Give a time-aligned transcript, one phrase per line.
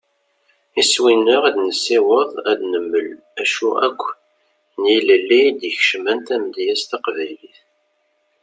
[0.81, 3.07] Iswi-nneɣ ad nessaweḍ ad d-nemmel
[3.41, 4.01] acu akk
[4.79, 7.57] n yilelli i d-ikecmen tamedyazt taqbaylit.